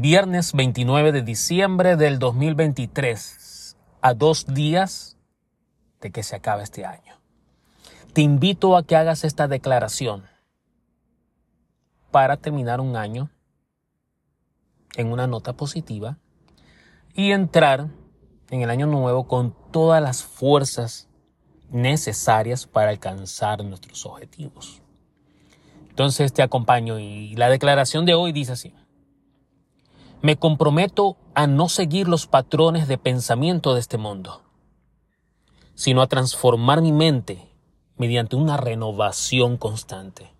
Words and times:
Viernes 0.00 0.52
29 0.52 1.10
de 1.10 1.22
diciembre 1.22 1.96
del 1.96 2.20
2023, 2.20 3.76
a 4.00 4.14
dos 4.14 4.46
días 4.46 5.16
de 6.00 6.12
que 6.12 6.22
se 6.22 6.36
acabe 6.36 6.62
este 6.62 6.86
año. 6.86 7.16
Te 8.12 8.20
invito 8.20 8.76
a 8.76 8.84
que 8.84 8.94
hagas 8.94 9.24
esta 9.24 9.48
declaración 9.48 10.22
para 12.12 12.36
terminar 12.36 12.80
un 12.80 12.94
año 12.94 13.30
en 14.94 15.10
una 15.10 15.26
nota 15.26 15.54
positiva 15.54 16.18
y 17.12 17.32
entrar 17.32 17.88
en 18.50 18.62
el 18.62 18.70
año 18.70 18.86
nuevo 18.86 19.26
con 19.26 19.52
todas 19.72 20.00
las 20.00 20.22
fuerzas 20.22 21.08
necesarias 21.70 22.68
para 22.68 22.90
alcanzar 22.90 23.64
nuestros 23.64 24.06
objetivos. 24.06 24.80
Entonces 25.88 26.32
te 26.32 26.42
acompaño 26.42 27.00
y 27.00 27.34
la 27.34 27.48
declaración 27.48 28.06
de 28.06 28.14
hoy 28.14 28.30
dice 28.30 28.52
así. 28.52 28.72
Me 30.20 30.36
comprometo 30.36 31.16
a 31.34 31.46
no 31.46 31.68
seguir 31.68 32.08
los 32.08 32.26
patrones 32.26 32.88
de 32.88 32.98
pensamiento 32.98 33.74
de 33.74 33.80
este 33.80 33.98
mundo, 33.98 34.42
sino 35.76 36.02
a 36.02 36.08
transformar 36.08 36.82
mi 36.82 36.90
mente 36.90 37.48
mediante 37.96 38.34
una 38.34 38.56
renovación 38.56 39.56
constante. 39.56 40.32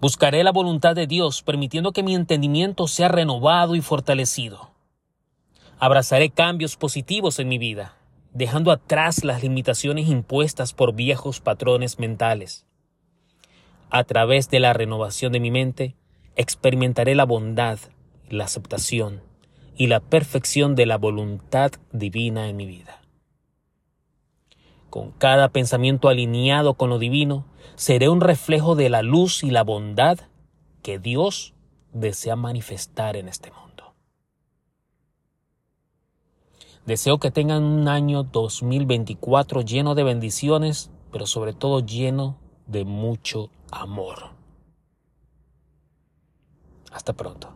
Buscaré 0.00 0.44
la 0.44 0.52
voluntad 0.52 0.94
de 0.94 1.08
Dios, 1.08 1.42
permitiendo 1.42 1.92
que 1.92 2.04
mi 2.04 2.14
entendimiento 2.14 2.86
sea 2.86 3.08
renovado 3.08 3.74
y 3.74 3.80
fortalecido. 3.80 4.70
Abrazaré 5.80 6.30
cambios 6.30 6.76
positivos 6.76 7.40
en 7.40 7.48
mi 7.48 7.58
vida, 7.58 7.96
dejando 8.32 8.70
atrás 8.70 9.24
las 9.24 9.42
limitaciones 9.42 10.08
impuestas 10.08 10.72
por 10.72 10.94
viejos 10.94 11.40
patrones 11.40 11.98
mentales. 11.98 12.64
A 13.90 14.04
través 14.04 14.48
de 14.50 14.60
la 14.60 14.72
renovación 14.72 15.32
de 15.32 15.40
mi 15.40 15.50
mente, 15.50 15.96
experimentaré 16.36 17.16
la 17.16 17.24
bondad, 17.24 17.80
la 18.30 18.44
aceptación 18.44 19.22
y 19.76 19.86
la 19.86 20.00
perfección 20.00 20.74
de 20.74 20.86
la 20.86 20.98
voluntad 20.98 21.72
divina 21.92 22.48
en 22.48 22.56
mi 22.56 22.66
vida. 22.66 23.00
Con 24.90 25.12
cada 25.12 25.48
pensamiento 25.48 26.08
alineado 26.08 26.74
con 26.74 26.90
lo 26.90 26.98
divino, 26.98 27.46
seré 27.76 28.08
un 28.08 28.20
reflejo 28.20 28.74
de 28.74 28.88
la 28.88 29.02
luz 29.02 29.44
y 29.44 29.50
la 29.50 29.62
bondad 29.62 30.18
que 30.82 30.98
Dios 30.98 31.54
desea 31.92 32.36
manifestar 32.36 33.16
en 33.16 33.28
este 33.28 33.50
mundo. 33.52 33.94
Deseo 36.86 37.18
que 37.18 37.30
tengan 37.30 37.62
un 37.62 37.88
año 37.88 38.24
2024 38.24 39.60
lleno 39.60 39.94
de 39.94 40.02
bendiciones, 40.02 40.90
pero 41.12 41.26
sobre 41.26 41.52
todo 41.52 41.80
lleno 41.80 42.36
de 42.66 42.84
mucho 42.84 43.50
amor. 43.70 44.30
Hasta 46.90 47.12
pronto. 47.12 47.54